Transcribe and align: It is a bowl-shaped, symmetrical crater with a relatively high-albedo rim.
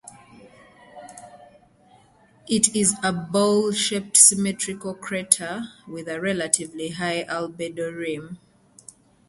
It 2.49 2.75
is 2.75 2.95
a 3.03 3.13
bowl-shaped, 3.13 4.17
symmetrical 4.17 4.95
crater 4.95 5.65
with 5.87 6.07
a 6.07 6.19
relatively 6.19 6.89
high-albedo 6.89 7.95
rim. 7.95 8.39